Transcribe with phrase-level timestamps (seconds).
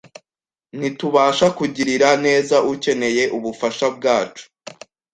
[0.77, 4.43] ntitubasha kugirira neza ukeneye ubufasha bwacu